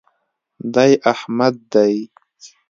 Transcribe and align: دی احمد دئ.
دی 0.73 0.91
احمد 1.11 1.55
دئ. 1.71 1.95